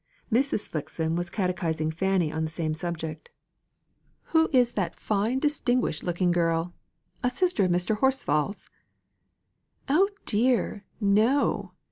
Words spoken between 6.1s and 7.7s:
girl? a sister of